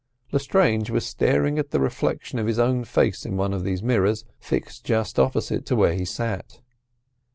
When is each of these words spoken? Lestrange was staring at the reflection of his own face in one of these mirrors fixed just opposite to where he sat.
Lestrange 0.31 0.89
was 0.89 1.05
staring 1.05 1.59
at 1.59 1.69
the 1.69 1.79
reflection 1.79 2.39
of 2.39 2.47
his 2.47 2.57
own 2.57 2.83
face 2.85 3.23
in 3.23 3.37
one 3.37 3.53
of 3.53 3.63
these 3.63 3.83
mirrors 3.83 4.25
fixed 4.39 4.83
just 4.83 5.19
opposite 5.19 5.63
to 5.67 5.75
where 5.75 5.93
he 5.93 6.05
sat. 6.05 6.59